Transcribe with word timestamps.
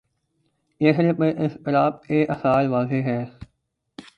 چہرے 0.81 1.13
پہ 1.13 1.29
اضطراب 1.37 2.03
کے 2.03 2.25
آثار 2.29 2.67
واضح 2.67 3.01
ہیں۔ 3.09 3.25